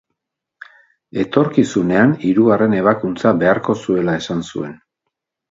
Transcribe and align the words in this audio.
Etorkizunean 1.23 2.15
hirugarren 2.31 2.75
ebakuntza 2.79 3.35
beharko 3.45 3.77
zuela 3.85 4.19
esan 4.25 4.43
zuen. 4.51 4.75